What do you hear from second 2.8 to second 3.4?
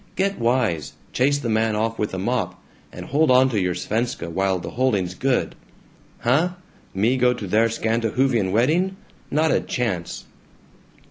and hold